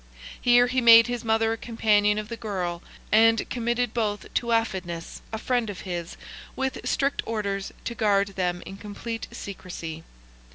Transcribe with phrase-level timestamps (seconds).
[0.41, 5.21] Here he made his mother a companion of the girl, and committed both to Aphidnus,
[5.31, 6.17] a friend of his,
[6.55, 10.01] with strict orders to guard them in complete secrecy.